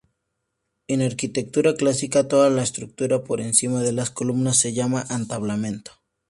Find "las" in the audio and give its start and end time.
3.91-4.09